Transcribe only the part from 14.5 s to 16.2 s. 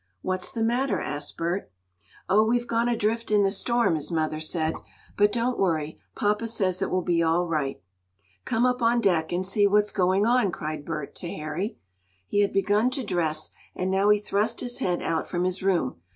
his head out from his room.